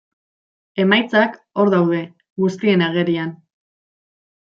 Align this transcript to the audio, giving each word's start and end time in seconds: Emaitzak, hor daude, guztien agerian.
Emaitzak, 0.83 1.37
hor 1.65 1.71
daude, 1.75 2.01
guztien 2.45 2.85
agerian. 2.91 3.39